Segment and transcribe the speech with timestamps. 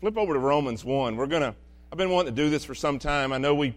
[0.00, 1.16] flip over to Romans 1.
[1.16, 1.54] We're going to,
[1.92, 3.34] I've been wanting to do this for some time.
[3.34, 3.76] I know we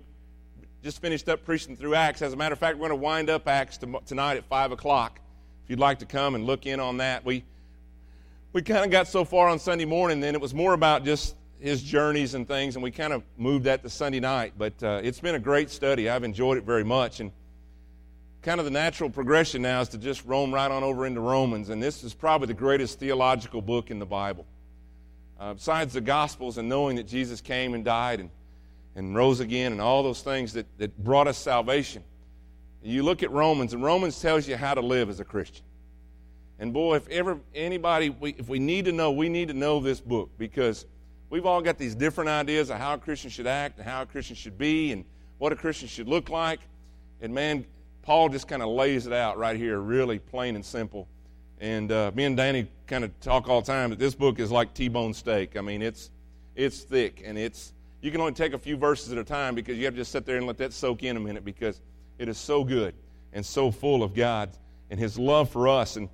[0.81, 2.21] just finished up preaching through Acts.
[2.21, 5.19] As a matter of fact, we're going to wind up Acts tonight at 5 o'clock.
[5.65, 7.43] If you'd like to come and look in on that, we,
[8.53, 11.35] we kind of got so far on Sunday morning, then it was more about just
[11.59, 14.53] his journeys and things, and we kind of moved that to Sunday night.
[14.57, 16.09] But uh, it's been a great study.
[16.09, 17.19] I've enjoyed it very much.
[17.19, 17.33] And
[18.41, 21.67] kind of the natural progression now is to just roam right on over into Romans.
[21.67, 24.45] And this is probably the greatest theological book in the Bible.
[25.39, 28.29] Uh, besides the Gospels and knowing that Jesus came and died and,
[28.95, 32.03] and rose again and all those things that, that brought us salvation,
[32.83, 35.63] you look at Romans, and Romans tells you how to live as a Christian.
[36.59, 39.79] And boy, if ever anybody, we, if we need to know, we need to know
[39.79, 40.85] this book because
[41.29, 44.05] we've all got these different ideas of how a Christian should act and how a
[44.05, 45.05] Christian should be and
[45.39, 46.59] what a Christian should look like.
[47.21, 47.65] And man,
[48.01, 51.07] Paul just kind of lays it out right here, really plain and simple.
[51.59, 54.51] And uh, me and Danny kind of talk all the time that this book is
[54.51, 55.55] like T-bone steak.
[55.57, 56.11] I mean, it's
[56.55, 59.77] it's thick and it's you can only take a few verses at a time because
[59.77, 61.81] you have to just sit there and let that soak in a minute because
[62.19, 62.93] it is so good
[63.31, 64.49] and so full of God
[64.91, 65.95] and His love for us.
[65.95, 66.09] And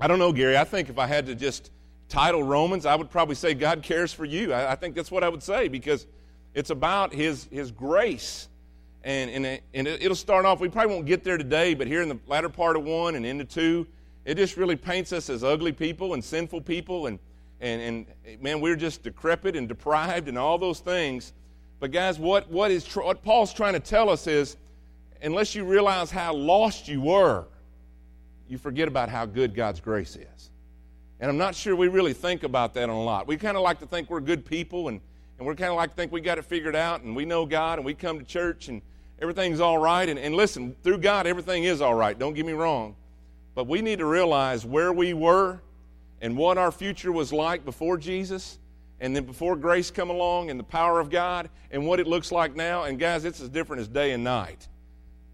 [0.00, 0.56] I don't know, Gary.
[0.56, 1.70] I think if I had to just
[2.08, 4.52] title Romans, I would probably say God cares for you.
[4.52, 6.06] I, I think that's what I would say because
[6.54, 8.48] it's about His His grace
[9.04, 12.08] and, and, and it'll start off, we probably won't get there today, but here in
[12.08, 13.86] the latter part of one and into two,
[14.24, 17.06] it just really paints us as ugly people and sinful people.
[17.06, 17.18] And,
[17.60, 21.32] and, and man, we're just decrepit and deprived and all those things.
[21.80, 24.56] But guys, what, what, is, what Paul's trying to tell us is
[25.22, 27.44] unless you realize how lost you were,
[28.48, 30.50] you forget about how good God's grace is.
[31.20, 33.26] And I'm not sure we really think about that a lot.
[33.26, 35.00] We kind of like to think we're good people and,
[35.38, 37.46] and we're kind of like to think we got it figured out and we know
[37.46, 38.82] God and we come to church and
[39.20, 40.08] everything's all right.
[40.08, 42.18] And, and listen, through God, everything is all right.
[42.18, 42.96] Don't get me wrong.
[43.54, 45.60] But we need to realize where we were
[46.20, 48.58] and what our future was like before Jesus
[49.00, 52.32] and then before grace come along and the power of God and what it looks
[52.32, 52.84] like now.
[52.84, 54.68] And guys, it's as different as day and night.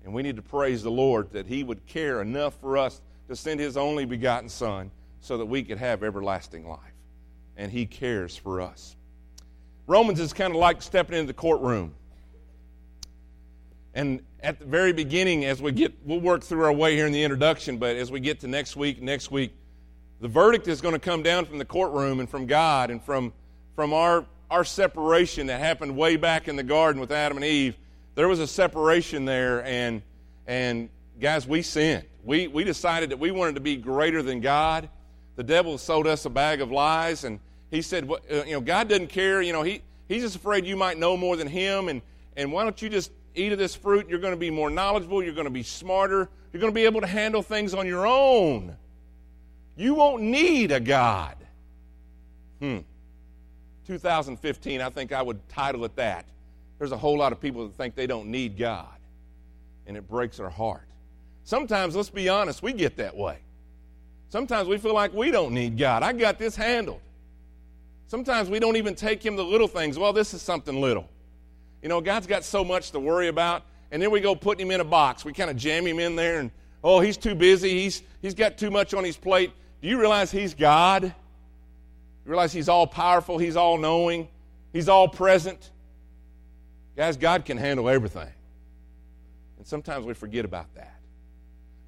[0.04, 3.36] And we need to praise the Lord that He would care enough for us to
[3.36, 6.78] send His only begotten Son so that we could have everlasting life.
[7.56, 8.96] And He cares for us.
[9.86, 11.94] Romans is kind of like stepping into the courtroom.
[13.94, 17.12] And at the very beginning, as we get, we'll work through our way here in
[17.12, 19.52] the introduction, but as we get to next week, next week,
[20.20, 23.32] the verdict is going to come down from the courtroom and from God and from,
[23.74, 27.76] from our, our separation that happened way back in the garden with Adam and Eve.
[28.14, 30.02] There was a separation there, and,
[30.46, 30.88] and
[31.20, 32.04] guys, we sinned.
[32.22, 34.88] We, we decided that we wanted to be greater than God.
[35.36, 37.40] The devil sold us a bag of lies, and
[37.70, 39.40] he said, well, uh, you know, God doesn't care.
[39.40, 42.02] You know, he, he's just afraid you might know more than him, and,
[42.36, 45.22] and why don't you just eat of this fruit, you're going to be more knowledgeable,
[45.22, 48.06] you're going to be smarter, you're going to be able to handle things on your
[48.06, 48.76] own.
[49.76, 51.36] You won't need a God.
[52.60, 52.78] Hmm.
[53.86, 56.26] 2015, I think I would title it that.
[56.78, 58.96] There's a whole lot of people that think they don't need God,
[59.86, 60.86] and it breaks our heart.
[61.44, 63.38] Sometimes, let's be honest, we get that way.
[64.28, 66.02] Sometimes we feel like we don't need God.
[66.02, 67.00] I got this handled.
[68.06, 69.98] Sometimes we don't even take Him the little things.
[69.98, 71.08] Well, this is something little.
[71.82, 74.70] You know, God's got so much to worry about, and then we go putting him
[74.72, 75.24] in a box.
[75.24, 76.50] We kind of jam him in there, and
[76.84, 77.70] oh, he's too busy.
[77.82, 79.52] He's, he's got too much on his plate.
[79.80, 81.04] Do you realize he's God?
[81.04, 81.12] You
[82.24, 84.28] realize he's all powerful, he's all knowing,
[84.72, 85.70] he's all present?
[86.96, 88.28] Guys, God can handle everything.
[89.56, 91.00] And sometimes we forget about that.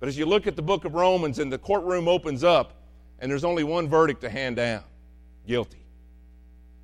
[0.01, 2.75] But as you look at the book of Romans and the courtroom opens up,
[3.19, 4.83] and there's only one verdict to hand down
[5.47, 5.85] guilty.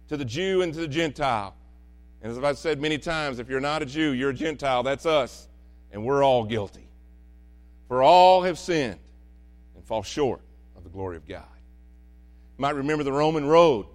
[0.09, 1.55] To the Jew and to the Gentile,
[2.23, 4.83] and as I've said many times, if you're not a Jew, you're a Gentile.
[4.83, 5.49] That's us.
[5.93, 6.89] And we're all guilty.
[7.87, 8.99] For all have sinned
[9.75, 10.41] and fall short
[10.77, 11.45] of the glory of God.
[12.59, 13.87] You might remember the Roman road.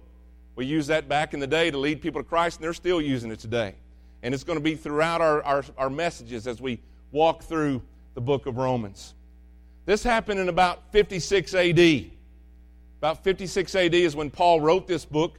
[0.56, 3.00] We used that back in the day to lead people to Christ, and they're still
[3.00, 3.74] using it today.
[4.22, 6.80] And it's going to be throughout our, our, our messages as we
[7.12, 7.82] walk through
[8.14, 9.14] the book of Romans.
[9.84, 12.10] This happened in about 56 AD.
[12.98, 15.38] About 56 AD is when Paul wrote this book.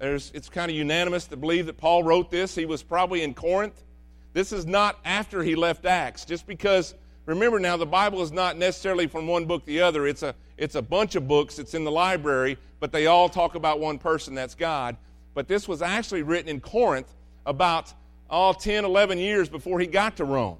[0.00, 2.54] There's, it's kind of unanimous to believe that Paul wrote this.
[2.54, 3.84] He was probably in Corinth.
[4.32, 6.94] This is not after he left Acts, just because,
[7.26, 10.06] remember now, the Bible is not necessarily from one book to the other.
[10.06, 11.58] It's a, it's a bunch of books.
[11.58, 14.96] It's in the library, but they all talk about one person, that's God.
[15.34, 17.14] But this was actually written in Corinth
[17.44, 17.92] about
[18.30, 20.56] all 10, 11 years before he got to Rome.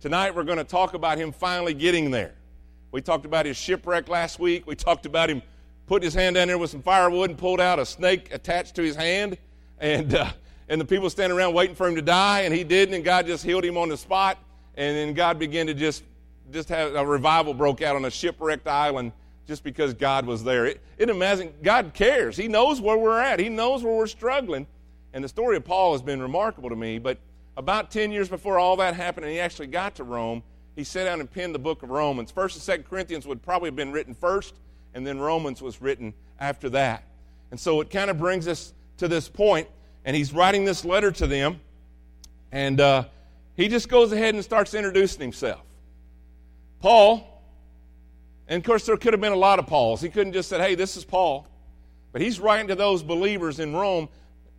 [0.00, 2.34] Tonight we're going to talk about him finally getting there.
[2.92, 4.68] We talked about his shipwreck last week.
[4.68, 5.42] We talked about him
[5.88, 8.82] put his hand down there with some firewood and pulled out a snake attached to
[8.82, 9.38] his hand.
[9.80, 10.30] And, uh,
[10.68, 13.26] and the people standing around waiting for him to die, and he didn't, and God
[13.26, 14.38] just healed him on the spot.
[14.76, 16.04] And then God began to just,
[16.52, 19.12] just have a revival broke out on a shipwrecked island
[19.46, 20.66] just because God was there.
[20.66, 22.36] It, it imagine God cares.
[22.36, 23.40] He knows where we're at.
[23.40, 24.66] He knows where we're struggling.
[25.14, 26.98] And the story of Paul has been remarkable to me.
[26.98, 27.18] But
[27.56, 30.42] about 10 years before all that happened and he actually got to Rome,
[30.76, 32.30] he sat down and penned the book of Romans.
[32.30, 34.54] First and Second Corinthians would probably have been written first,
[34.94, 37.04] and then Romans was written after that.
[37.50, 39.68] And so it kind of brings us to this point,
[40.04, 41.60] and he's writing this letter to them,
[42.52, 43.04] and uh,
[43.56, 45.62] he just goes ahead and starts introducing himself.
[46.80, 47.42] Paul,
[48.48, 50.00] and of course, there could have been a lot of Pauls.
[50.00, 51.46] He couldn't just say, hey, this is Paul.
[52.12, 54.08] But he's writing to those believers in Rome.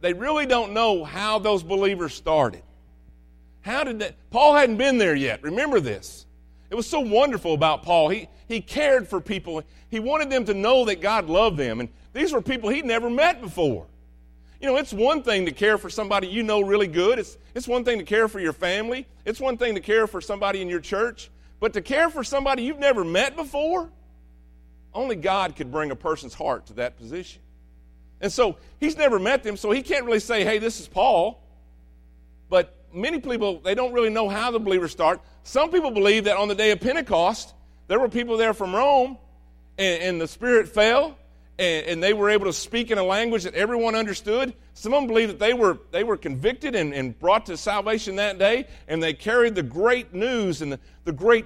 [0.02, 2.62] They really don't know how those believers started.
[3.62, 4.16] How did that?
[4.30, 5.44] Paul hadn't been there yet.
[5.44, 6.26] Remember this.
[6.70, 8.10] It was so wonderful about Paul.
[8.10, 9.64] He, he cared for people.
[9.90, 11.80] He wanted them to know that God loved them.
[11.80, 13.88] And these were people he'd never met before.
[14.62, 17.18] You know, it's one thing to care for somebody you know really good.
[17.18, 19.08] It's, it's one thing to care for your family.
[19.26, 21.32] It's one thing to care for somebody in your church.
[21.60, 23.90] But to care for somebody you've never met before,
[24.94, 27.42] only God could bring a person's heart to that position.
[28.22, 31.42] And so he's never met them, so he can't really say, hey, this is Paul.
[32.50, 35.22] But many people, they don't really know how the believers start.
[35.44, 37.54] Some people believe that on the day of Pentecost,
[37.88, 39.18] there were people there from Rome,
[39.78, 41.18] and, and the Spirit fell,
[41.58, 44.54] and, and, they were able to speak in a language that everyone understood.
[44.74, 48.16] Some of them believe that they were, they were convicted and, and brought to salvation
[48.18, 51.46] that day, and they carried the great news and the, the great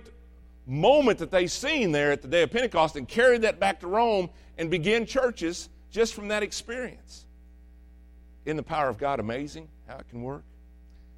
[0.66, 3.88] moment that they seen there at the day of Pentecost and carried that back to
[3.88, 7.25] Rome and began churches just from that experience.
[8.46, 10.44] In the power of God, amazing how it can work.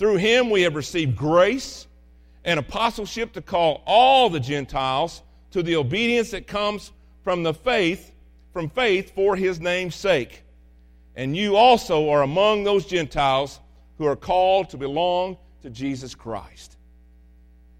[0.00, 1.86] through him we have received grace
[2.42, 6.90] and apostleship to call all the Gentiles to the obedience that comes
[7.22, 8.10] from the faith,
[8.54, 10.42] from faith for his name's sake.
[11.16, 13.60] And you also are among those Gentiles
[13.98, 16.78] who are called to belong to Jesus Christ.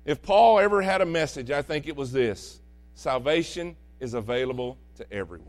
[0.05, 2.61] If Paul ever had a message, I think it was this
[2.96, 5.49] salvation is available to everyone.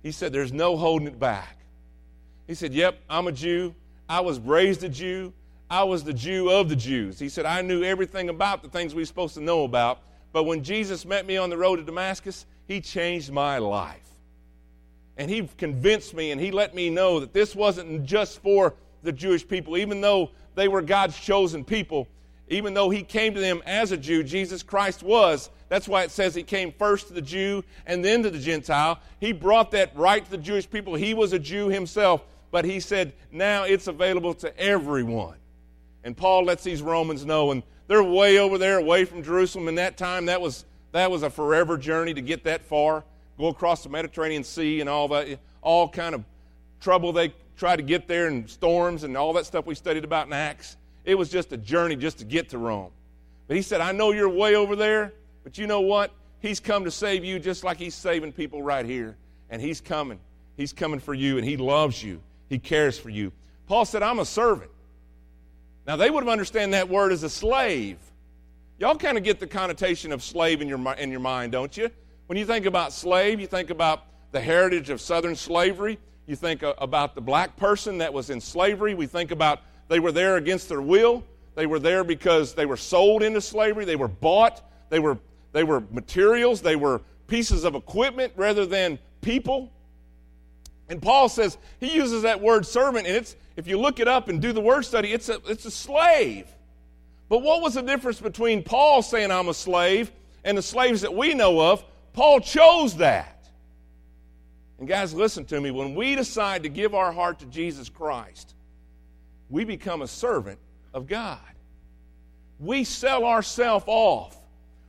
[0.00, 1.58] He said, There's no holding it back.
[2.46, 3.74] He said, Yep, I'm a Jew.
[4.08, 5.32] I was raised a Jew.
[5.70, 7.18] I was the Jew of the Jews.
[7.18, 10.00] He said, I knew everything about the things we are supposed to know about.
[10.32, 14.08] But when Jesus met me on the road to Damascus, he changed my life.
[15.16, 19.12] And he convinced me and he let me know that this wasn't just for the
[19.12, 22.08] Jewish people, even though they were God's chosen people,
[22.48, 25.50] even though he came to them as a Jew, Jesus Christ was.
[25.68, 29.00] That's why it says he came first to the Jew and then to the Gentile.
[29.20, 30.94] He brought that right to the Jewish people.
[30.94, 35.36] He was a Jew himself but he said now it's available to everyone.
[36.04, 39.68] And Paul lets these Romans know, and they're way over there, away from Jerusalem.
[39.68, 43.04] In that time, that was that was a forever journey to get that far,
[43.36, 46.24] go across the Mediterranean Sea and all that, all kind of
[46.80, 50.26] trouble they tried to get there, and storms and all that stuff we studied about
[50.26, 50.76] in Acts.
[51.04, 52.90] It was just a journey just to get to Rome.
[53.48, 55.12] But he said, I know you're way over there,
[55.42, 56.12] but you know what?
[56.40, 59.16] He's come to save you just like he's saving people right here.
[59.50, 60.20] And he's coming.
[60.56, 62.20] He's coming for you, and he loves you.
[62.48, 63.32] He cares for you.
[63.66, 64.70] Paul said, I'm a servant.
[65.86, 67.98] Now, they would have understand that word as a slave.
[68.78, 71.90] Y'all kind of get the connotation of slave in your, in your mind, don't you?
[72.26, 75.98] When you think about slave, you think about the heritage of Southern slavery.
[76.26, 78.94] You think uh, about the black person that was in slavery.
[78.94, 81.24] We think about they were there against their will.
[81.54, 83.84] They were there because they were sold into slavery.
[83.84, 84.62] They were bought.
[84.90, 85.18] They were,
[85.52, 86.60] they were materials.
[86.60, 89.72] They were pieces of equipment rather than people.
[90.88, 94.28] And Paul says he uses that word servant, and it's if you look it up
[94.28, 96.46] and do the word study, it's a, it's a slave.
[97.28, 100.10] But what was the difference between Paul saying I'm a slave
[100.44, 101.84] and the slaves that we know of?
[102.14, 103.34] Paul chose that.
[104.78, 105.70] And guys, listen to me.
[105.70, 108.54] When we decide to give our heart to Jesus Christ,
[109.50, 110.58] we become a servant
[110.94, 111.38] of God.
[112.60, 114.36] We sell ourselves off.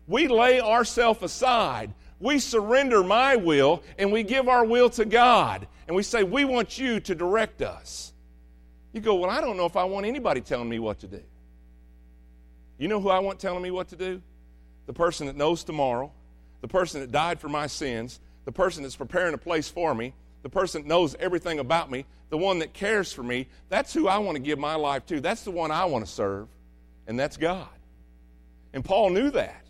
[0.07, 1.93] We lay ourselves aside.
[2.19, 6.45] We surrender my will and we give our will to God and we say, We
[6.45, 8.13] want you to direct us.
[8.93, 11.21] You go, Well, I don't know if I want anybody telling me what to do.
[12.77, 14.21] You know who I want telling me what to do?
[14.85, 16.11] The person that knows tomorrow,
[16.61, 20.13] the person that died for my sins, the person that's preparing a place for me,
[20.41, 23.47] the person that knows everything about me, the one that cares for me.
[23.69, 25.19] That's who I want to give my life to.
[25.19, 26.47] That's the one I want to serve,
[27.07, 27.67] and that's God.
[28.73, 29.65] And Paul knew that.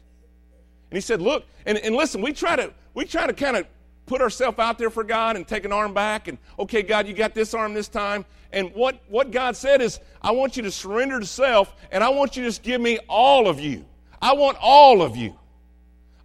[0.91, 3.67] And he said, Look, and, and listen, we try to we try to kind of
[4.09, 7.13] put ourselves out there for God and take an arm back and, okay, God, you
[7.13, 8.25] got this arm this time.
[8.51, 12.09] And what, what God said is, I want you to surrender to self and I
[12.09, 13.85] want you to just give me all of you.
[14.19, 15.37] I want all of you.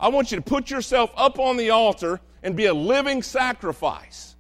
[0.01, 4.35] I want you to put yourself up on the altar and be a living sacrifice.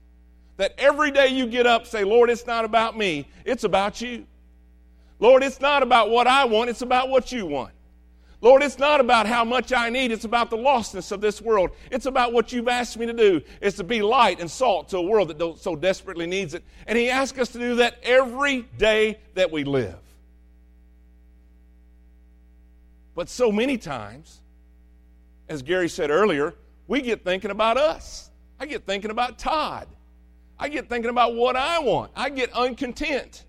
[0.56, 4.26] That every day you get up, say, Lord, it's not about me, it's about you.
[5.18, 7.72] Lord, it's not about what I want, it's about what you want.
[8.44, 11.70] Lord, it's not about how much I need, it's about the lostness of this world.
[11.90, 13.40] It's about what you've asked me to do.
[13.62, 16.62] It's to be light and salt to a world that so desperately needs it.
[16.86, 19.96] And He asks us to do that every day that we live.
[23.14, 24.42] But so many times,
[25.48, 26.54] as Gary said earlier,
[26.86, 28.28] we get thinking about us.
[28.60, 29.88] I get thinking about Todd.
[30.58, 32.10] I get thinking about what I want.
[32.14, 33.46] I get uncontent.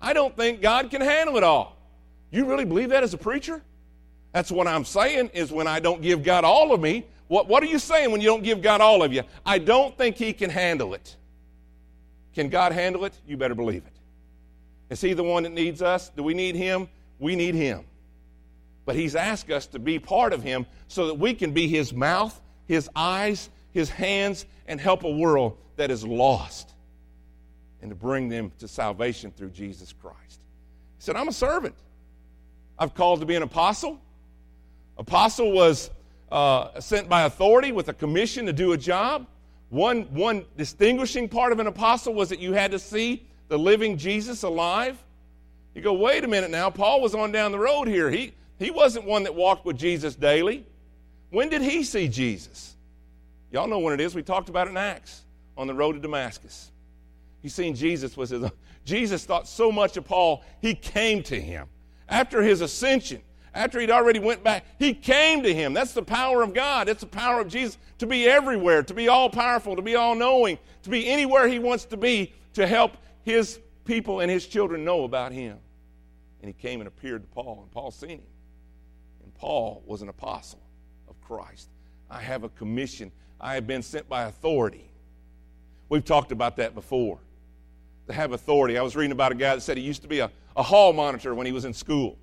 [0.00, 1.76] I don't think God can handle it all.
[2.32, 3.62] You really believe that as a preacher?
[4.36, 7.06] That's what I'm saying is when I don't give God all of me.
[7.26, 9.22] What, what are you saying when you don't give God all of you?
[9.46, 11.16] I don't think He can handle it.
[12.34, 13.18] Can God handle it?
[13.26, 13.94] You better believe it.
[14.90, 16.10] Is He the one that needs us?
[16.10, 16.86] Do we need Him?
[17.18, 17.86] We need Him.
[18.84, 21.94] But He's asked us to be part of Him so that we can be His
[21.94, 26.74] mouth, His eyes, His hands, and help a world that is lost
[27.80, 30.42] and to bring them to salvation through Jesus Christ.
[30.98, 31.74] He said, I'm a servant.
[32.78, 33.98] I've called to be an apostle.
[34.98, 35.90] Apostle was
[36.30, 39.26] uh, sent by authority with a commission to do a job.
[39.68, 43.96] One, one distinguishing part of an apostle was that you had to see the living
[43.96, 45.02] Jesus alive.
[45.74, 46.70] You go, wait a minute now.
[46.70, 48.10] Paul was on down the road here.
[48.10, 50.64] He, he wasn't one that walked with Jesus daily.
[51.30, 52.76] When did he see Jesus?
[53.50, 54.14] Y'all know when it is.
[54.14, 55.22] We talked about it in Acts
[55.56, 56.70] on the road to Damascus.
[57.42, 58.44] He seen Jesus was his.
[58.84, 61.66] Jesus thought so much of Paul, he came to him
[62.08, 63.20] after his ascension
[63.56, 65.72] after he'd already went back, he came to him.
[65.72, 66.88] That's the power of God.
[66.88, 70.14] It's the power of Jesus to be everywhere, to be all powerful, to be all
[70.14, 74.84] knowing, to be anywhere he wants to be to help his people and his children
[74.84, 75.58] know about him.
[76.42, 78.20] And he came and appeared to Paul, and Paul seen him.
[79.24, 80.60] And Paul was an apostle
[81.08, 81.70] of Christ.
[82.10, 83.10] I have a commission.
[83.40, 84.90] I have been sent by authority.
[85.88, 87.18] We've talked about that before.
[88.08, 88.78] To have authority.
[88.78, 90.92] I was reading about a guy that said he used to be a, a hall
[90.92, 92.18] monitor when he was in school.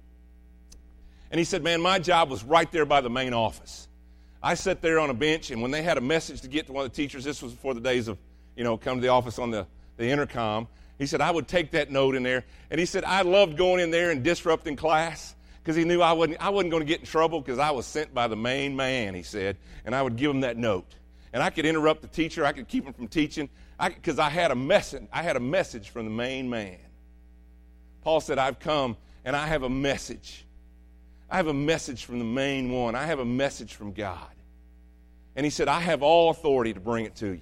[1.34, 3.88] And he said, Man, my job was right there by the main office.
[4.44, 6.74] I sat there on a bench, and when they had a message to get to
[6.74, 8.20] one of the teachers, this was before the days of,
[8.56, 9.66] you know, come to the office on the,
[9.98, 10.68] the intercom.
[11.00, 12.46] He said, I would take that note in there.
[12.70, 16.13] And he said, I loved going in there and disrupting class because he knew I
[16.13, 18.75] wasn't, I wasn't going to get in trouble because I was sent by the main
[18.75, 19.58] man, he said.
[19.86, 20.94] And I would give him that note.
[21.34, 23.50] And I could interrupt the teacher, I could keep him from teaching
[23.84, 25.08] because I, I, had a message.
[25.12, 26.78] I had a message from the main man.
[28.04, 30.43] Paul said, I've come and I have a message.
[31.30, 32.96] I have a message from the main one.
[32.96, 34.27] I have a message from God.
[35.36, 37.42] And he said, I have all authority to bring it to you.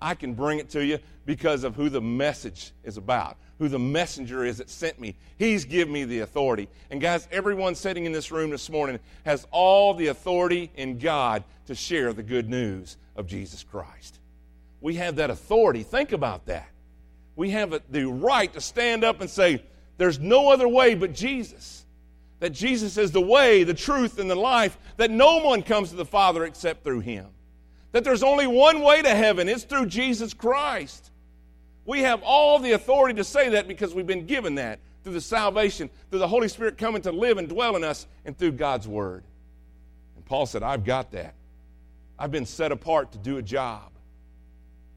[0.00, 3.78] I can bring it to you because of who the message is about, who the
[3.78, 5.16] messenger is that sent me.
[5.36, 6.68] He's given me the authority.
[6.90, 11.44] And guys, everyone sitting in this room this morning has all the authority in God
[11.66, 14.20] to share the good news of Jesus Christ.
[14.80, 15.82] We have that authority.
[15.82, 16.68] Think about that.
[17.36, 19.62] We have the right to stand up and say,
[19.96, 21.84] There's no other way but Jesus
[22.40, 25.96] that Jesus is the way, the truth, and the life, that no one comes to
[25.96, 27.26] the Father except through Him.
[27.92, 31.10] That there's only one way to heaven, it's through Jesus Christ.
[31.84, 35.20] We have all the authority to say that because we've been given that through the
[35.20, 38.86] salvation, through the Holy Spirit coming to live and dwell in us, and through God's
[38.86, 39.24] Word.
[40.16, 41.34] And Paul said, I've got that.
[42.18, 43.90] I've been set apart to do a job.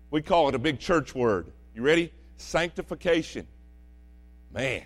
[0.09, 1.47] We call it a big church word.
[1.73, 2.11] You ready?
[2.35, 3.47] Sanctification.
[4.51, 4.83] Man,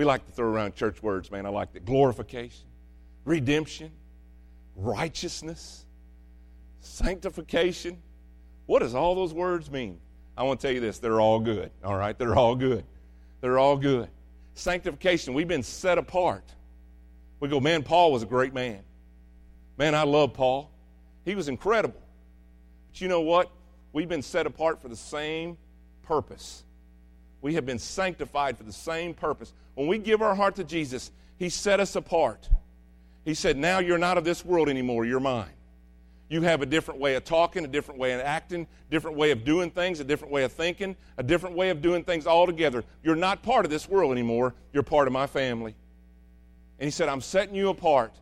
[0.00, 1.44] we like to throw around church words, man.
[1.44, 1.84] I like that.
[1.84, 2.64] Glorification,
[3.26, 3.92] redemption,
[4.74, 5.84] righteousness,
[6.80, 7.98] sanctification.
[8.64, 10.00] What does all those words mean?
[10.38, 12.18] I want to tell you this they're all good, all right?
[12.18, 12.82] They're all good.
[13.42, 14.08] They're all good.
[14.54, 16.44] Sanctification, we've been set apart.
[17.40, 18.80] We go, man, Paul was a great man.
[19.76, 20.70] Man, I love Paul.
[21.26, 22.00] He was incredible.
[22.90, 23.50] But you know what?
[23.92, 25.58] We've been set apart for the same
[26.04, 26.64] purpose.
[27.42, 29.52] We have been sanctified for the same purpose.
[29.74, 32.48] When we give our heart to Jesus, He set us apart.
[33.24, 35.52] He said, Now you're not of this world anymore, you're mine.
[36.28, 39.44] You have a different way of talking, a different way of acting, different way of
[39.44, 42.84] doing things, a different way of thinking, a different way of doing things altogether.
[43.02, 45.74] You're not part of this world anymore, you're part of my family.
[46.78, 48.14] And He said, I'm setting you apart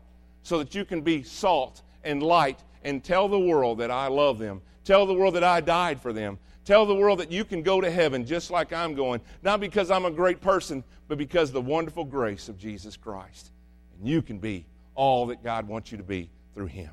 [0.43, 4.39] so that you can be salt and light and tell the world that I love
[4.39, 4.61] them.
[4.85, 6.39] Tell the world that I died for them.
[6.69, 9.89] Tell the world that you can go to heaven just like I'm going, not because
[9.89, 13.49] I'm a great person, but because the wonderful grace of Jesus Christ.
[13.97, 16.91] And you can be all that God wants you to be through Him.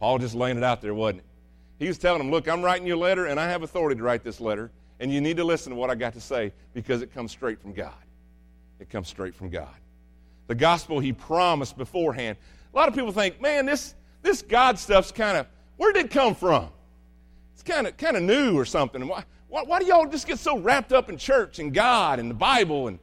[0.00, 1.26] Paul just laying it out there, wasn't it?
[1.78, 4.02] He was telling them, Look, I'm writing you a letter, and I have authority to
[4.02, 7.02] write this letter, and you need to listen to what I got to say because
[7.02, 7.94] it comes straight from God.
[8.80, 9.76] It comes straight from God.
[10.48, 12.36] The gospel he promised beforehand.
[12.74, 15.46] A lot of people think, man, this, this God stuff's kind of,
[15.76, 16.70] where did it come from?
[17.56, 19.08] It's kind of kind of new or something.
[19.08, 22.30] Why, why, why do y'all just get so wrapped up in church and God and
[22.30, 22.98] the Bible and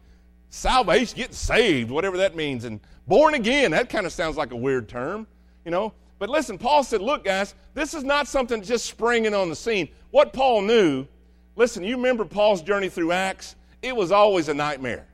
[0.52, 3.72] salvation, getting saved, whatever that means, and born again?
[3.72, 5.26] That kind of sounds like a weird term,
[5.66, 5.92] you know?
[6.20, 9.90] But listen, Paul said, look, guys, this is not something just springing on the scene.
[10.12, 11.08] What Paul knew,
[11.56, 13.56] listen, you remember Paul's journey through Acts?
[13.82, 15.08] It was always a nightmare.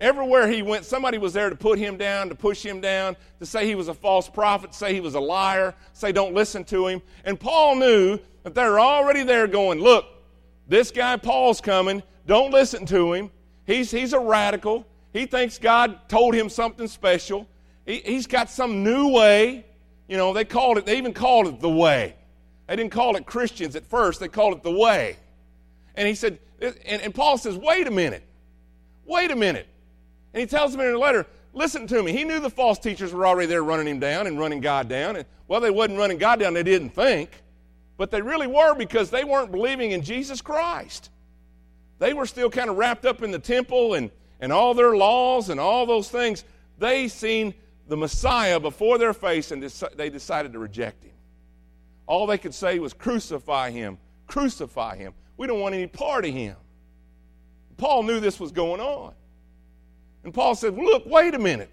[0.00, 3.46] Everywhere he went, somebody was there to put him down, to push him down, to
[3.46, 6.88] say he was a false prophet, say he was a liar, say don't listen to
[6.88, 7.00] him.
[7.24, 10.06] And Paul knew that they were already there going, look,
[10.66, 12.02] this guy Paul's coming.
[12.26, 13.30] Don't listen to him.
[13.66, 14.86] He's, he's a radical.
[15.12, 17.46] He thinks God told him something special.
[17.86, 19.64] He, he's got some new way.
[20.08, 22.16] You know, they called it, they even called it the way.
[22.66, 25.16] They didn't call it Christians at first, they called it the way.
[25.94, 28.24] And he said, and, and Paul says, wait a minute.
[29.06, 29.68] Wait a minute.
[30.34, 32.12] And he tells them in a letter, listen to me.
[32.12, 35.14] He knew the false teachers were already there running him down and running God down.
[35.14, 37.30] And, well, they wasn't running God down, they didn't think.
[37.96, 41.10] But they really were because they weren't believing in Jesus Christ.
[42.00, 44.10] They were still kind of wrapped up in the temple and,
[44.40, 46.44] and all their laws and all those things.
[46.78, 47.54] They seen
[47.86, 51.12] the Messiah before their face and they decided to reject him.
[52.06, 55.14] All they could say was, Crucify him, crucify him.
[55.36, 56.56] We don't want any part of him.
[57.76, 59.14] Paul knew this was going on.
[60.24, 61.70] And Paul said, Look, wait a minute.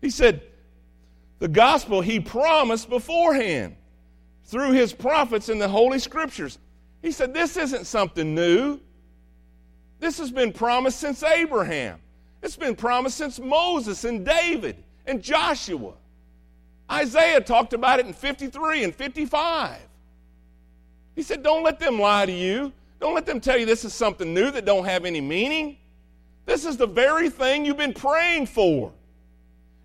[0.00, 0.42] He said,
[1.38, 3.76] The gospel he promised beforehand
[4.44, 6.58] through his prophets in the Holy Scriptures.
[7.02, 8.80] He said, This isn't something new.
[10.00, 12.00] This has been promised since Abraham.
[12.42, 15.92] It's been promised since Moses and David and Joshua.
[16.90, 19.78] Isaiah talked about it in 53 and 55.
[21.14, 22.72] He said, Don't let them lie to you.
[23.00, 25.76] Don't let them tell you this is something new that don't have any meaning.
[26.48, 28.90] This is the very thing you've been praying for.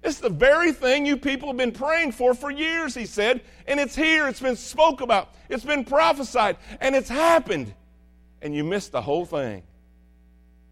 [0.01, 3.41] It's the very thing you people have been praying for for years, he said.
[3.67, 4.29] And it's here.
[4.29, 5.35] It's been spoke about.
[5.49, 6.55] It's been prophesied.
[6.79, 7.73] And it's happened.
[8.41, 9.63] And you missed the whole thing.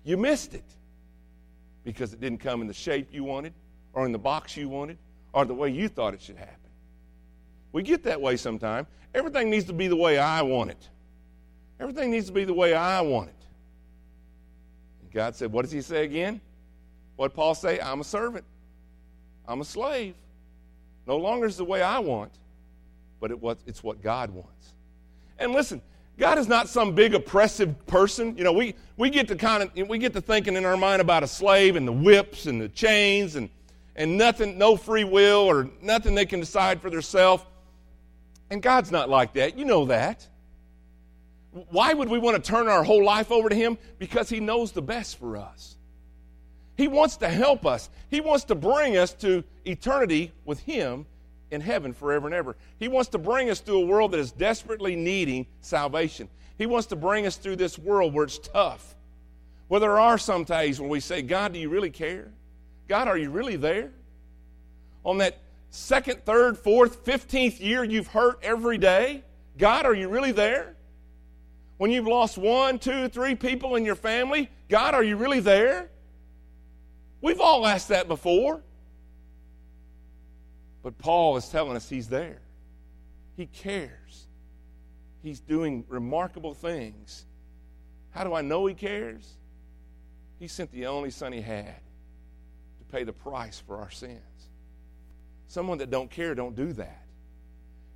[0.06, 0.63] You missed it
[1.84, 3.51] because it didn't come in the shape you wanted
[3.91, 4.97] or in the box you wanted
[5.34, 6.56] or the way you thought it should happen.
[7.73, 8.88] We get that way sometimes.
[9.13, 10.88] Everything needs to be the way I want it.
[11.82, 13.40] Everything needs to be the way I want it.
[15.13, 16.41] God said, What does he say again?
[17.15, 17.80] What Paul say?
[17.80, 18.45] I'm a servant.
[19.47, 20.15] I'm a slave.
[21.08, 22.32] No longer is the way I want,
[23.19, 24.74] but it was, it's what God wants.
[25.39, 25.82] And listen,
[26.17, 28.38] God is not some big oppressive person.
[28.38, 31.02] You know, we, we get to kind of we get to thinking in our mind
[31.02, 33.50] about a slave and the whips and the chains and
[33.95, 37.43] and nothing, no free will or nothing they can decide for themselves.
[38.50, 39.58] And God's not like that.
[39.58, 40.28] You know that.
[41.51, 43.77] Why would we want to turn our whole life over to Him?
[43.99, 45.75] Because He knows the best for us.
[46.77, 47.89] He wants to help us.
[48.09, 51.05] He wants to bring us to eternity with Him
[51.51, 52.55] in heaven forever and ever.
[52.79, 56.29] He wants to bring us through a world that is desperately needing salvation.
[56.57, 58.95] He wants to bring us through this world where it's tough.
[59.67, 62.31] Where there are some days when we say, God, do you really care?
[62.87, 63.91] God, are you really there?
[65.03, 65.37] On that
[65.69, 69.23] second, third, fourth, fifteenth year you've hurt every day,
[69.57, 70.75] God, are you really there?
[71.81, 75.89] When you've lost one, two, three people in your family, God, are you really there?
[77.21, 78.61] We've all asked that before.
[80.83, 82.39] But Paul is telling us he's there.
[83.35, 84.27] He cares.
[85.23, 87.25] He's doing remarkable things.
[88.11, 89.27] How do I know he cares?
[90.37, 91.65] He sent the only son he had
[92.77, 94.21] to pay the price for our sins.
[95.47, 97.07] Someone that don't care don't do that.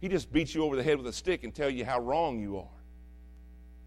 [0.01, 2.39] He just beats you over the head with a stick and tell you how wrong
[2.39, 2.75] you are.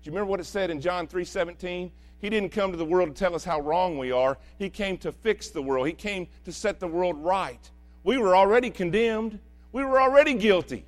[0.02, 1.90] Do you remember what it said in John 3:17?
[2.20, 4.38] He didn't come to the world to tell us how wrong we are.
[4.58, 5.86] He came to fix the world.
[5.86, 7.70] He came to set the world right.
[8.02, 9.38] We were already condemned.
[9.72, 10.84] We were already guilty.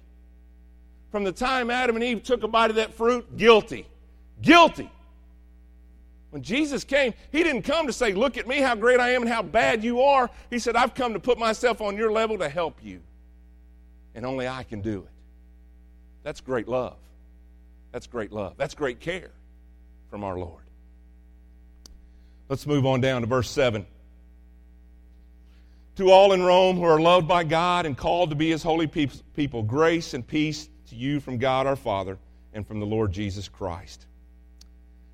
[1.11, 3.87] From the time Adam and Eve took a bite of that fruit, guilty.
[4.43, 4.91] Guilty.
[6.31, 9.23] When Jesus came, He didn't come to say, Look at me, how great I am
[9.23, 10.31] and how bad you are.
[10.49, 13.01] He said, I've come to put myself on your level to help you.
[14.15, 15.11] And only I can do it.
[16.23, 16.97] That's great love.
[17.93, 18.55] That's great love.
[18.57, 19.31] That's great care
[20.11, 20.63] from our Lord.
[22.49, 23.87] Let's move on down to verse 7.
[25.97, 28.87] To all in Rome who are loved by God and called to be his holy
[28.87, 32.19] people, grace and peace to you from God our Father
[32.53, 34.07] and from the Lord Jesus Christ.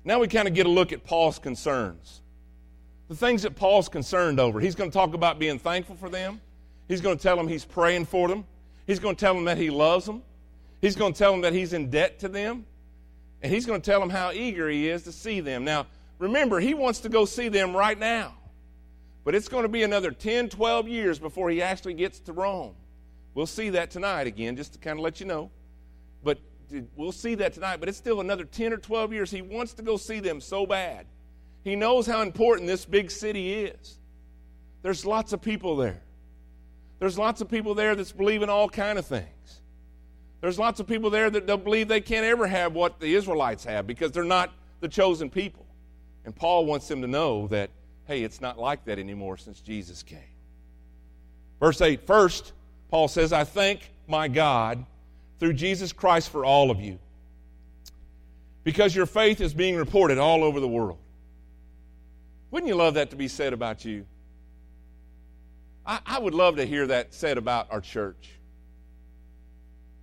[0.03, 2.21] Now we kind of get a look at Paul's concerns.
[3.09, 4.59] The things that Paul's concerned over.
[4.59, 6.41] He's going to talk about being thankful for them.
[6.87, 8.45] He's going to tell them he's praying for them.
[8.85, 10.23] He's going to tell them that he loves them.
[10.81, 12.65] He's going to tell them that he's in debt to them.
[13.41, 15.63] And he's going to tell them how eager he is to see them.
[15.63, 15.87] Now,
[16.17, 18.33] remember, he wants to go see them right now.
[19.23, 22.73] But it's going to be another 10, 12 years before he actually gets to Rome.
[23.33, 25.51] We'll see that tonight again, just to kind of let you know.
[26.23, 26.39] But
[26.95, 27.79] we'll see that tonight.
[27.79, 29.29] But it's still another 10 or 12 years.
[29.29, 31.05] He wants to go see them so bad.
[31.63, 33.99] He knows how important this big city is.
[34.81, 36.01] There's lots of people there.
[36.99, 39.61] There's lots of people there that's believing all kind of things.
[40.41, 43.63] There's lots of people there that don't believe they can't ever have what the Israelites
[43.65, 45.65] have because they're not the chosen people.
[46.25, 47.69] And Paul wants them to know that,
[48.05, 50.19] hey, it's not like that anymore since Jesus came.
[51.59, 52.53] Verse 8 First,
[52.89, 54.85] Paul says, I thank my God
[55.39, 56.99] through Jesus Christ for all of you
[58.63, 60.99] because your faith is being reported all over the world.
[62.51, 64.05] Wouldn't you love that to be said about you?
[65.85, 68.29] I, I would love to hear that said about our church.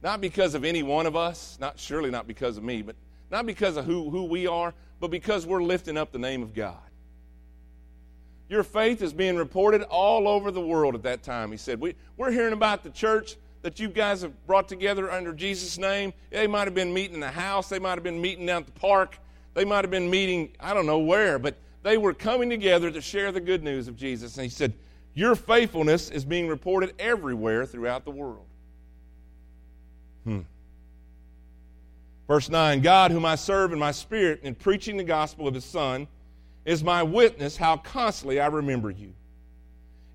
[0.05, 2.95] Not because of any one of us, not surely not because of me, but
[3.31, 6.53] not because of who, who we are, but because we're lifting up the name of
[6.53, 6.77] God.
[8.51, 11.51] Your faith is being reported all over the world at that time.
[11.51, 15.33] He said, we, We're hearing about the church that you guys have brought together under
[15.33, 16.13] Jesus' name.
[16.29, 18.67] They might have been meeting in the house, they might have been meeting down at
[18.67, 19.19] the park,
[19.55, 23.01] they might have been meeting, I don't know where, but they were coming together to
[23.01, 24.37] share the good news of Jesus.
[24.37, 24.75] And he said,
[25.15, 28.45] Your faithfulness is being reported everywhere throughout the world.
[30.25, 30.41] Hmm.
[32.27, 35.65] Verse 9 God, whom I serve in my spirit in preaching the gospel of his
[35.65, 36.07] Son,
[36.65, 39.13] is my witness how constantly I remember you.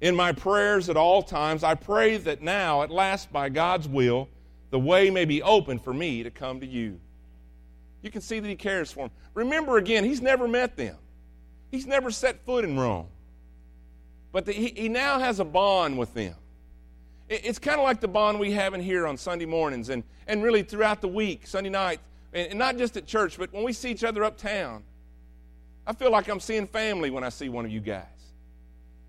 [0.01, 4.29] In my prayers at all times, I pray that now, at last, by God's will,
[4.71, 6.99] the way may be open for me to come to you.
[8.01, 9.11] You can see that he cares for them.
[9.33, 10.95] Remember again, he's never met them.
[11.69, 13.07] He's never set foot in Rome.
[14.31, 16.35] But the, he, he now has a bond with them.
[17.29, 20.03] It, it's kind of like the bond we have in here on Sunday mornings and,
[20.27, 22.01] and really throughout the week, Sunday night,
[22.33, 24.83] and, not just at church, but when we see each other uptown.
[25.87, 28.03] I feel like I'm seeing family when I see one of you guys.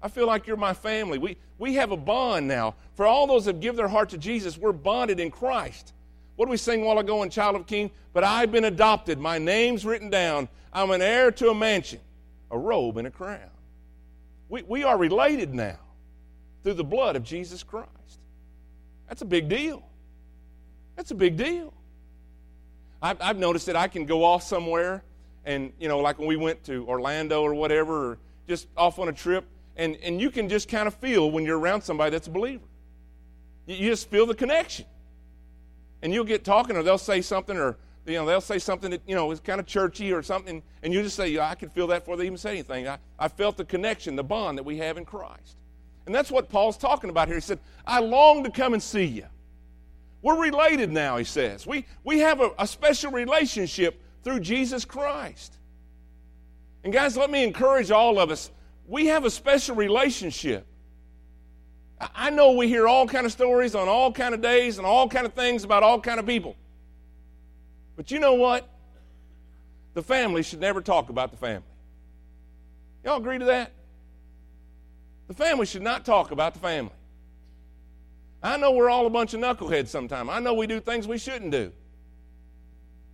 [0.02, 1.18] I feel like you're my family.
[1.18, 2.74] We, we have a bond now.
[2.94, 5.92] For all those that give their heart to Jesus, we're bonded in Christ.
[6.36, 7.90] What did we sing while ago in Child of King?
[8.14, 9.18] But I've been adopted.
[9.18, 10.48] My name's written down.
[10.72, 12.00] I'm an heir to a mansion
[12.50, 13.50] a robe and a crown.
[14.48, 15.78] We, we are related now
[16.64, 17.88] through the blood of Jesus Christ.
[19.10, 19.82] That's a big deal.
[20.94, 21.74] That's a big deal.
[23.02, 25.02] I've, I've noticed that I can go off somewhere,
[25.44, 29.08] and, you know, like when we went to Orlando or whatever, or just off on
[29.08, 29.44] a trip,
[29.76, 32.62] and, and you can just kind of feel when you're around somebody that's a believer.
[33.66, 34.86] You, you just feel the connection.
[36.02, 39.02] And you'll get talking, or they'll say something, or you know, they'll say something that,
[39.08, 41.88] you know, is kind of churchy or something, and you just say, I can feel
[41.88, 42.86] that before they even say anything.
[42.86, 45.56] I, I felt the connection, the bond that we have in Christ.
[46.06, 47.36] And that's what Paul's talking about here.
[47.36, 49.26] He said, I long to come and see you.
[50.22, 51.66] We're related now, he says.
[51.66, 55.56] We, we have a, a special relationship through Jesus Christ.
[56.84, 58.50] And guys, let me encourage all of us.
[58.86, 60.66] We have a special relationship.
[62.14, 65.08] I know we hear all kind of stories on all kind of days and all
[65.08, 66.56] kind of things about all kind of people.
[67.96, 68.68] But you know what?
[69.92, 71.62] The family should never talk about the family.
[73.04, 73.72] Y'all agree to that?
[75.30, 76.90] The family should not talk about the family.
[78.42, 80.28] I know we're all a bunch of knuckleheads sometimes.
[80.28, 81.70] I know we do things we shouldn't do.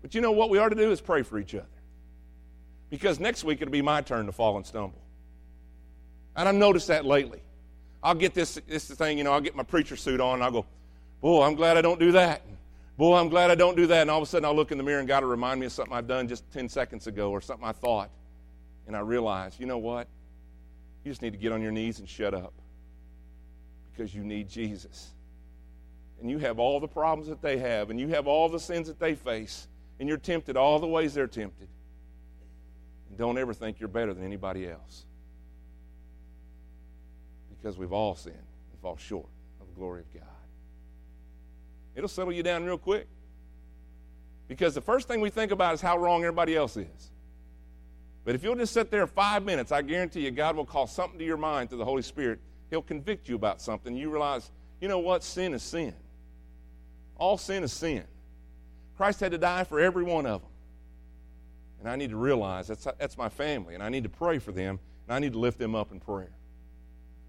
[0.00, 1.66] But you know what we ought to do is pray for each other.
[2.88, 4.98] Because next week it'll be my turn to fall and stumble.
[6.35, 7.42] And I've noticed that lately.
[8.02, 10.52] I'll get this, this thing, you know, I'll get my preacher suit on and I'll
[10.52, 10.66] go,
[11.20, 12.40] boy, I'm glad I don't do that.
[12.96, 14.00] Boy, I'm glad I don't do that.
[14.00, 15.66] And all of a sudden, I'll look in the mirror and God will remind me
[15.66, 18.09] of something I've done just 10 seconds ago or something I thought.
[18.87, 20.09] And I realize, you know what?
[21.06, 22.52] You just need to get on your knees and shut up
[23.92, 25.12] because you need Jesus.
[26.20, 28.88] And you have all the problems that they have, and you have all the sins
[28.88, 29.68] that they face,
[30.00, 31.68] and you're tempted all the ways they're tempted.
[33.08, 35.06] And don't ever think you're better than anybody else
[37.50, 39.28] because we've all sinned and fall short
[39.60, 40.24] of the glory of God.
[41.94, 43.06] It'll settle you down real quick.
[44.48, 47.12] Because the first thing we think about is how wrong everybody else is.
[48.26, 51.16] But if you'll just sit there five minutes, I guarantee you God will call something
[51.18, 52.40] to your mind through the Holy Spirit.
[52.70, 53.96] He'll convict you about something.
[53.96, 55.22] You realize, you know what?
[55.22, 55.94] Sin is sin.
[57.16, 58.02] All sin is sin.
[58.96, 60.50] Christ had to die for every one of them.
[61.78, 64.50] And I need to realize that's, that's my family, and I need to pray for
[64.50, 66.32] them, and I need to lift them up in prayer.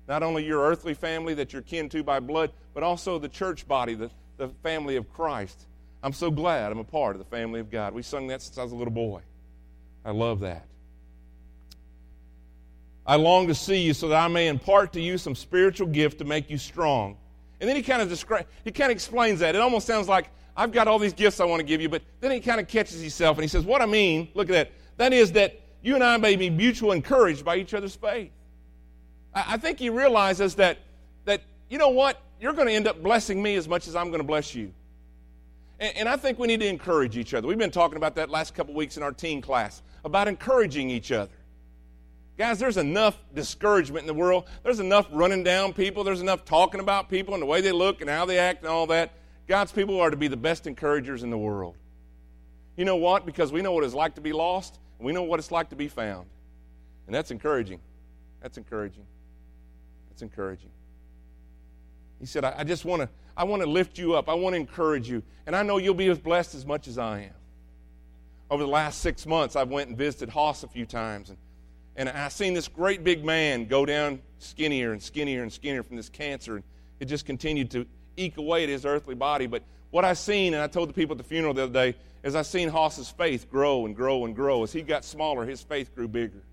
[0.08, 3.68] Not only your earthly family that you're kin to by blood, but also the church
[3.68, 5.68] body, the, the family of Christ.
[6.02, 7.94] I'm so glad I'm a part of the family of God.
[7.94, 9.22] We sung that since I was a little boy.
[10.04, 10.66] I love that.
[13.08, 16.20] I long to see you so that I may impart to you some spiritual gift
[16.20, 17.18] to make you strong.
[17.62, 19.56] And then he kind of describes, he kind of explains that.
[19.56, 22.02] It almost sounds like I've got all these gifts I want to give you, but
[22.20, 24.72] then he kind of catches himself and he says, What I mean, look at that.
[24.98, 28.32] That is that you and I may be mutually encouraged by each other's faith.
[29.34, 30.80] I, I think he realizes that,
[31.26, 32.22] that, you know what?
[32.42, 34.74] You're going to end up blessing me as much as I'm going to bless you.
[35.80, 37.48] And, and I think we need to encourage each other.
[37.48, 41.12] We've been talking about that last couple weeks in our teen class about encouraging each
[41.12, 41.32] other.
[42.38, 44.48] Guys, there's enough discouragement in the world.
[44.64, 46.04] There's enough running down people.
[46.04, 48.70] There's enough talking about people and the way they look and how they act and
[48.70, 49.14] all that.
[49.48, 51.76] God's people are to be the best encouragers in the world.
[52.76, 53.26] You know what?
[53.26, 55.70] Because we know what it's like to be lost, and we know what it's like
[55.72, 56.28] to be found.
[57.08, 57.80] And that's encouraging.
[58.42, 59.06] That's encouraging.
[60.10, 60.70] That's encouraging.
[62.20, 64.30] He said, I, I just want to I want to lift you up.
[64.30, 65.22] I want to encourage you.
[65.46, 67.34] And I know you'll be as blessed as much as I am.
[68.50, 71.38] Over the last six months, I've went and visited Hoss a few times, and
[71.98, 75.96] and I seen this great big man go down skinnier and skinnier and skinnier from
[75.96, 76.56] this cancer.
[76.56, 76.64] And
[77.00, 79.48] it just continued to eke away at his earthly body.
[79.48, 81.98] But what I seen, and I told the people at the funeral the other day,
[82.24, 84.64] is I seen Hoss's faith grow and grow and grow.
[84.64, 86.44] As he got smaller, his faith grew bigger.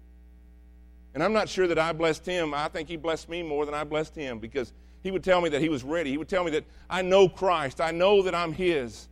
[1.12, 2.54] And I'm not sure that I blessed him.
[2.54, 5.50] I think he blessed me more than I blessed him because he would tell me
[5.50, 6.10] that he was ready.
[6.10, 7.82] He would tell me that I know Christ.
[7.82, 9.08] I know that I'm his.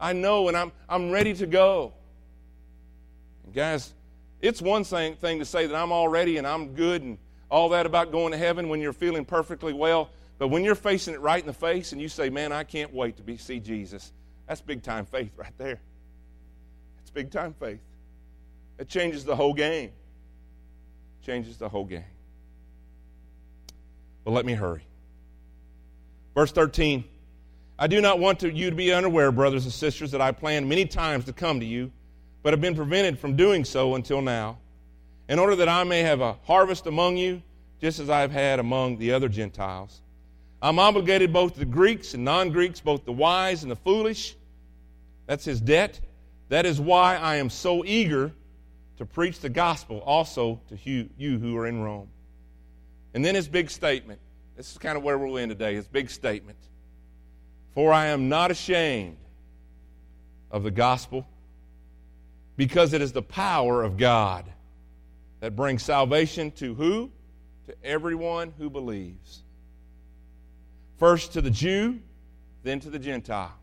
[0.00, 1.92] I know and I'm, I'm ready to go.
[3.44, 3.94] And guys,
[4.40, 7.18] it's one thing, thing to say that I'm already and I'm good and
[7.50, 10.10] all that about going to heaven when you're feeling perfectly well.
[10.38, 12.92] But when you're facing it right in the face and you say, Man, I can't
[12.92, 14.12] wait to be, see Jesus,
[14.46, 15.80] that's big time faith right there.
[17.00, 17.80] It's big time faith.
[18.78, 19.90] It changes the whole game.
[21.24, 22.04] Changes the whole game.
[24.24, 24.82] But let me hurry.
[26.34, 27.04] Verse 13
[27.80, 30.68] I do not want to, you to be unaware, brothers and sisters, that I planned
[30.68, 31.92] many times to come to you
[32.42, 34.58] but have been prevented from doing so until now,
[35.28, 37.42] in order that I may have a harvest among you,
[37.80, 40.00] just as I have had among the other Gentiles.
[40.60, 44.36] I'm obligated both to the Greeks and non Greeks, both the wise and the foolish.
[45.26, 46.00] That's his debt.
[46.48, 48.32] That is why I am so eager
[48.96, 52.08] to preach the gospel also to you who are in Rome.
[53.14, 54.20] And then his big statement.
[54.56, 55.74] This is kind of where we'll end today.
[55.74, 56.58] His big statement.
[57.74, 59.18] For I am not ashamed
[60.50, 61.26] of the gospel
[62.58, 64.44] because it is the power of God
[65.38, 67.10] that brings salvation to who?
[67.68, 69.44] To everyone who believes.
[70.98, 72.00] First to the Jew,
[72.64, 73.54] then to the Gentile.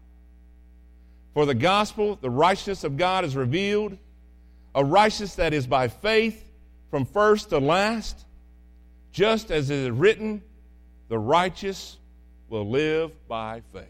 [1.33, 3.97] For the gospel, the righteousness of God is revealed,
[4.73, 6.41] a righteousness that is by faith
[6.89, 8.25] from first to last,
[9.11, 10.41] just as it is written,
[11.09, 11.97] the righteous
[12.47, 13.83] will live by faith.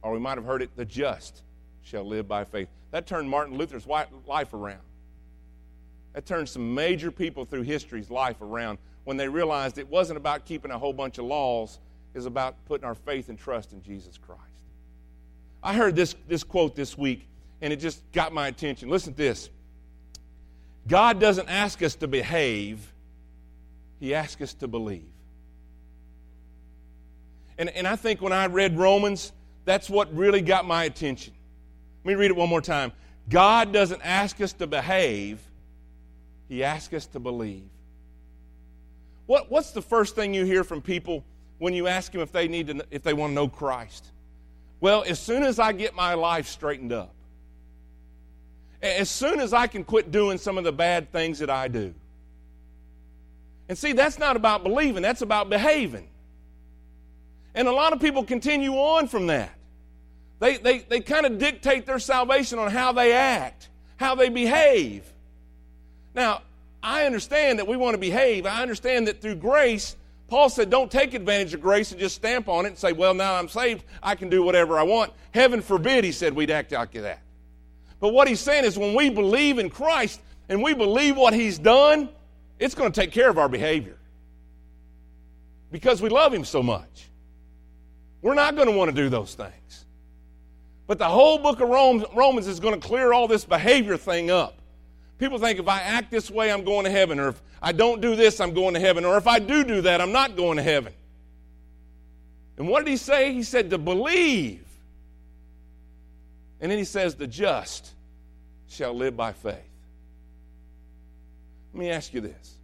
[0.00, 1.42] Or we might have heard it, the just
[1.82, 2.68] shall live by faith.
[2.90, 4.80] That turned Martin Luther's life around.
[6.12, 10.44] That turned some major people through history's life around when they realized it wasn't about
[10.44, 11.78] keeping a whole bunch of laws,
[12.12, 14.40] it was about putting our faith and trust in Jesus Christ.
[15.62, 17.26] I heard this, this quote this week,
[17.60, 18.88] and it just got my attention.
[18.88, 19.50] Listen to this
[20.86, 22.92] God doesn't ask us to behave,
[23.98, 25.12] He asks us to believe.
[27.58, 29.32] And, and I think when I read Romans,
[29.66, 31.34] that's what really got my attention.
[32.04, 32.92] Let me read it one more time.
[33.28, 35.40] God doesn't ask us to behave,
[36.48, 37.68] He asks us to believe.
[39.26, 41.24] What, what's the first thing you hear from people
[41.58, 44.06] when you ask them if they need to, if they want to know Christ?
[44.80, 47.14] Well, as soon as I get my life straightened up,
[48.82, 51.94] as soon as I can quit doing some of the bad things that I do.
[53.68, 56.08] And see, that's not about believing, that's about behaving.
[57.54, 59.52] And a lot of people continue on from that.
[60.40, 65.04] They, they, they kind of dictate their salvation on how they act, how they behave.
[66.14, 66.42] Now,
[66.82, 68.46] I understand that we want to behave.
[68.46, 69.96] I understand that through grace,
[70.28, 73.12] Paul said, don't take advantage of grace and just stamp on it and say, well,
[73.12, 73.84] now I'm saved.
[74.02, 75.12] I can do whatever I want.
[75.32, 77.20] Heaven forbid, he said, we'd act like that.
[78.00, 81.58] But what he's saying is when we believe in Christ and we believe what he's
[81.58, 82.08] done,
[82.58, 83.98] it's going to take care of our behavior
[85.70, 87.08] because we love him so much.
[88.22, 89.84] We're not going to want to do those things.
[90.90, 94.58] But the whole book of Romans is going to clear all this behavior thing up.
[95.20, 98.00] People think if I act this way, I'm going to heaven, or if I don't
[98.00, 100.56] do this, I'm going to heaven, or if I do do that, I'm not going
[100.56, 100.92] to heaven.
[102.56, 103.32] And what did he say?
[103.32, 104.66] He said to believe.
[106.60, 107.92] And then he says, the just
[108.68, 109.54] shall live by faith.
[111.72, 112.56] Let me ask you this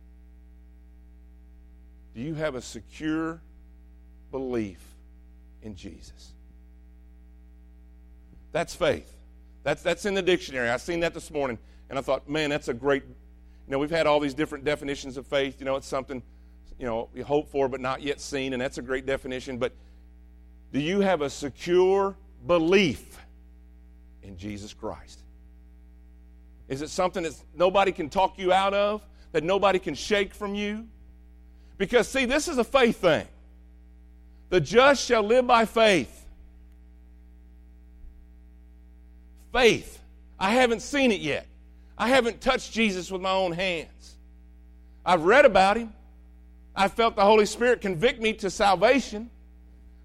[2.13, 3.41] Do you have a secure
[4.33, 4.81] belief
[5.63, 6.33] in Jesus?
[8.57, 9.15] That's faith.
[9.65, 10.71] That's, that's in the dictionary.
[10.71, 11.59] I seen that this morning,
[11.91, 13.03] and I thought, man, that's a great.
[13.03, 15.57] You know, we've had all these different definitions of faith.
[15.61, 16.23] You know, it's something,
[16.79, 19.59] you know, we hope for but not yet seen, and that's a great definition.
[19.59, 19.75] But
[20.73, 22.17] do you have a secure
[22.47, 23.19] belief
[24.23, 25.21] in Jesus Christ?
[26.67, 30.55] Is it something that nobody can talk you out of, that nobody can shake from
[30.55, 30.87] you?
[31.77, 33.27] Because, see, this is a faith thing.
[34.49, 36.16] The just shall live by faith.
[39.53, 40.01] Faith.
[40.39, 41.47] I haven't seen it yet.
[41.99, 44.17] I haven't touched Jesus with my own hands.
[45.05, 45.93] I've read about him.
[46.75, 49.31] I felt the Holy Spirit convict me to salvation.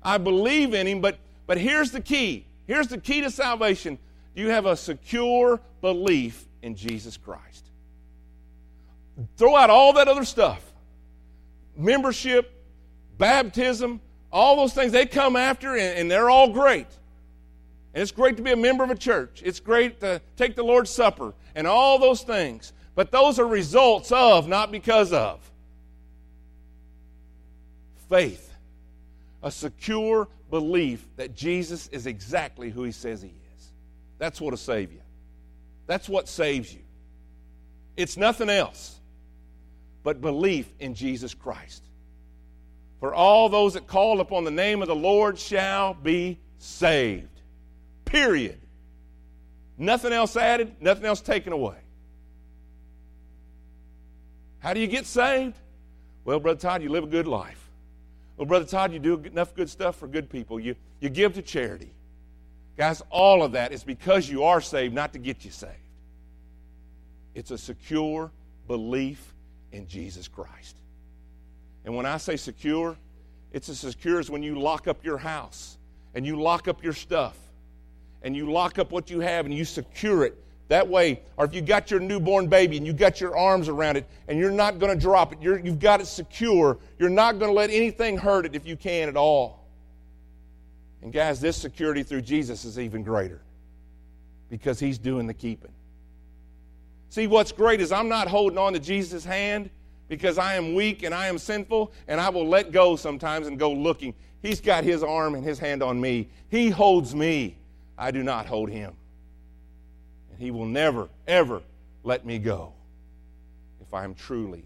[0.02, 2.46] I believe in him, but, but here's the key.
[2.66, 4.00] Here's the key to salvation.
[4.36, 7.66] You have a secure belief in Jesus Christ.
[9.38, 10.64] Throw out all that other stuff
[11.76, 12.52] membership,
[13.18, 14.02] baptism,
[14.32, 16.88] all those things they come after, and, and they're all great.
[17.94, 19.42] And it's great to be a member of a church.
[19.44, 22.74] It's great to take the Lord's Supper and all those things.
[22.96, 25.40] But those are results of, not because of.
[28.10, 28.54] Faith.
[29.44, 33.72] A secure belief that Jesus is exactly who he says he is.
[34.20, 35.02] That's what'll save you.
[35.88, 36.82] That's what saves you.
[37.98, 39.00] It's nothing else
[40.04, 41.84] but belief in Jesus Christ.
[43.00, 47.31] For all those that call upon the name of the Lord shall be saved.
[48.12, 48.60] Period.
[49.78, 51.78] Nothing else added, nothing else taken away.
[54.60, 55.56] How do you get saved?
[56.26, 57.70] Well, Brother Todd, you live a good life.
[58.36, 60.60] Well, Brother Todd, you do enough good stuff for good people.
[60.60, 61.94] You, you give to charity.
[62.78, 65.72] Guys, all of that is because you are saved, not to get you saved.
[67.34, 68.30] It's a secure
[68.68, 69.34] belief
[69.72, 70.76] in Jesus Christ.
[71.86, 72.98] And when I say secure,
[73.54, 75.78] it's as secure as when you lock up your house
[76.14, 77.38] and you lock up your stuff
[78.24, 80.38] and you lock up what you have and you secure it.
[80.68, 83.98] That way, or if you got your newborn baby and you got your arms around
[83.98, 86.78] it and you're not going to drop it, you have got it secure.
[86.98, 89.68] You're not going to let anything hurt it if you can at all.
[91.02, 93.42] And guys, this security through Jesus is even greater
[94.50, 95.72] because he's doing the keeping.
[97.10, 99.70] See, what's great is I'm not holding on to Jesus' hand
[100.08, 103.60] because I am weak and I am sinful and I will let go sometimes and
[103.60, 104.14] go looking.
[104.42, 106.30] He's got his arm and his hand on me.
[106.50, 107.58] He holds me.
[107.98, 108.94] I do not hold him.
[110.32, 111.62] And he will never, ever
[112.04, 112.74] let me go
[113.82, 114.66] if I am truly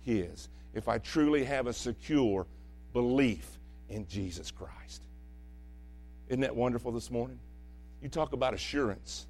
[0.00, 2.46] his, if I truly have a secure
[2.92, 5.02] belief in Jesus Christ.
[6.28, 7.38] Isn't that wonderful this morning?
[8.02, 9.26] You talk about assurance.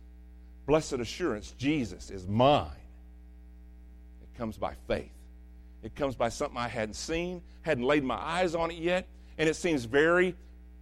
[0.67, 2.69] Blessed assurance, Jesus is mine.
[4.23, 5.13] It comes by faith.
[5.83, 9.07] It comes by something I hadn't seen, hadn't laid my eyes on it yet,
[9.39, 10.35] and it seems very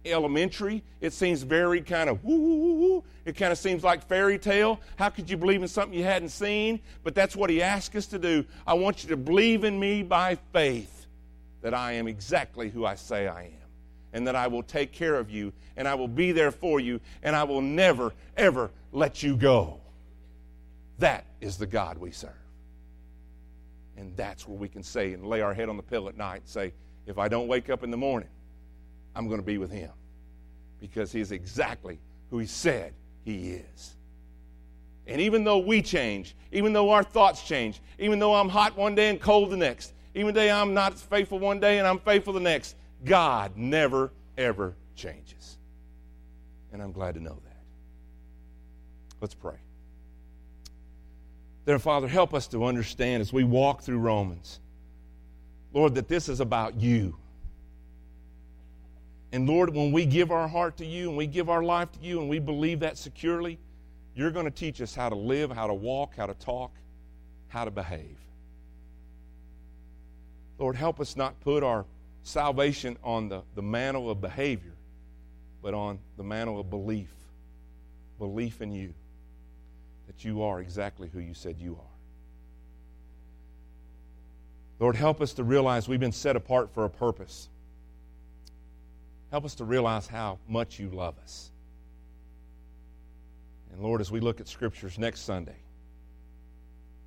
[0.05, 0.83] elementary.
[1.01, 4.79] It seems very kind of woo, woo, woo, It kind of seems like fairy tale.
[4.95, 6.79] How could you believe in something you hadn't seen?
[7.03, 8.45] But that's what he asked us to do.
[8.65, 11.07] I want you to believe in me by faith
[11.61, 13.51] that I am exactly who I say I am
[14.13, 16.99] and that I will take care of you and I will be there for you
[17.23, 19.79] and I will never, ever let you go.
[20.99, 22.31] That is the God we serve.
[23.97, 26.41] And that's where we can say and lay our head on the pillow at night
[26.41, 26.73] and say,
[27.05, 28.29] if I don't wake up in the morning,
[29.17, 29.89] I'm going to be with Him
[30.79, 31.99] because He is exactly
[32.29, 32.93] who He said
[33.25, 33.95] He is.
[35.07, 38.93] And even though we change, even though our thoughts change, even though I'm hot one
[38.93, 42.33] day and cold the next, even though I'm not faithful one day and I'm faithful
[42.33, 42.75] the next,
[43.05, 45.57] God never, ever changes.
[46.71, 47.57] And I'm glad to know that.
[49.19, 49.55] Let's pray.
[51.65, 54.59] Then, Father, help us to understand as we walk through Romans,
[55.73, 57.17] Lord, that this is about you.
[59.31, 61.99] And Lord, when we give our heart to you and we give our life to
[61.99, 63.59] you and we believe that securely,
[64.15, 66.71] you're going to teach us how to live, how to walk, how to talk,
[67.49, 68.17] how to behave.
[70.57, 71.85] Lord, help us not put our
[72.23, 74.73] salvation on the, the mantle of behavior,
[75.61, 77.09] but on the mantle of belief.
[78.17, 78.93] Belief in you,
[80.07, 81.97] that you are exactly who you said you are.
[84.79, 87.49] Lord, help us to realize we've been set apart for a purpose.
[89.31, 91.51] Help us to realize how much you love us.
[93.71, 95.57] And Lord, as we look at scriptures next Sunday,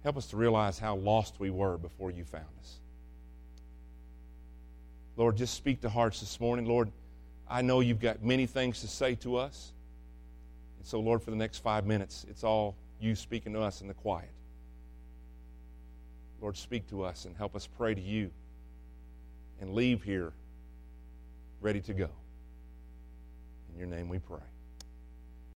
[0.05, 2.79] help us to realize how lost we were before you found us.
[5.17, 6.67] Lord, just speak to hearts this morning.
[6.67, 6.91] Lord,
[7.49, 9.73] I know you've got many things to say to us.
[10.79, 13.89] And so, Lord, for the next five minutes, it's all you speaking to us in
[13.89, 14.31] the quiet.
[16.41, 18.31] Lord, speak to us and help us pray to you
[19.61, 20.33] and leave here
[21.61, 22.09] ready to go.
[23.73, 24.41] In your name we pray.